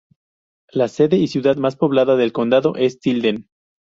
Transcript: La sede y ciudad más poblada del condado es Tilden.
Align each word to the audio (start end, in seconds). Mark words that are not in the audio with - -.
La 0.71 0.87
sede 0.87 1.17
y 1.17 1.27
ciudad 1.27 1.57
más 1.57 1.75
poblada 1.75 2.15
del 2.15 2.33
condado 2.33 2.75
es 2.75 2.99
Tilden. 2.99 3.45